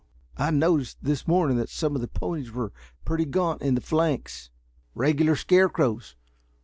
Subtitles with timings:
[0.35, 2.73] "I noticed this morning that some of the ponies were
[3.05, 4.49] pretty gaunt in the flanks."
[4.95, 6.15] "Regular scarecrows.